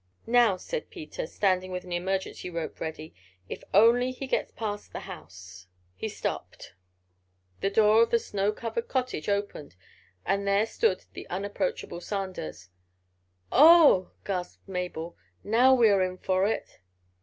"Now!" 0.25 0.57
said 0.57 0.89
Peter, 0.89 1.27
standing 1.27 1.71
with 1.71 1.83
an 1.83 1.91
emergency 1.91 2.49
rope 2.49 2.79
ready, 2.79 3.13
"if 3.47 3.63
only 3.71 4.09
he 4.11 4.25
gets 4.25 4.51
past 4.51 4.93
the 4.93 5.01
house——" 5.01 5.67
He 5.95 6.09
stopped. 6.09 6.73
The 7.59 7.69
door 7.69 8.01
of 8.01 8.09
the 8.09 8.17
snow 8.17 8.51
covered 8.51 8.87
cottage 8.87 9.29
opened, 9.29 9.75
and 10.25 10.47
there 10.47 10.65
stood 10.65 11.05
the 11.13 11.27
unapproachable 11.29 12.01
Sanders. 12.01 12.69
"Oh!" 13.51 14.09
gasped 14.25 14.67
Mabel. 14.67 15.17
"Now 15.43 15.75
we 15.75 15.87
are 15.89 16.01
in 16.01 16.17
for 16.17 16.47
it!" 16.47 16.79